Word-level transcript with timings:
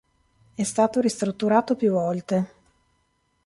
È 0.55 0.63
stato 0.63 0.99
ristrutturato 0.99 1.75
più 1.75 1.91
volte. 1.91 2.51